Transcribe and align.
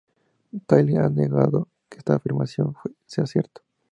Tyler 0.65 0.97
ha 1.03 1.09
negado 1.09 1.67
que 1.87 1.99
esta 1.99 2.15
afirmación 2.15 2.75
sea 3.05 3.27
cierta. 3.27 3.61